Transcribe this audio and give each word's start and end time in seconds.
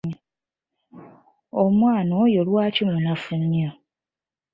Omwana 1.63 2.13
oyo 2.23 2.41
lwaki 2.47 2.81
munafu 2.89 3.31
nnyo? 3.41 3.71